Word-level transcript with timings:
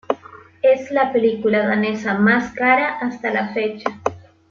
Es 0.63 0.89
la 0.89 1.13
película 1.13 1.59
danesa 1.67 2.15
más 2.15 2.51
cara 2.53 2.97
hasta 3.01 3.29
la 3.29 3.53
fecha 3.53 3.85